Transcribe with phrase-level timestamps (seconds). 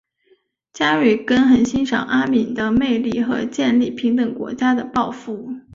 [0.73, 5.51] 加瑞根很欣赏阿敏的魅力和建立平等国家的抱负。